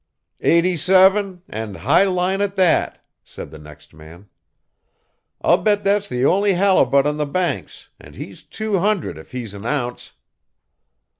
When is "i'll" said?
5.43-5.59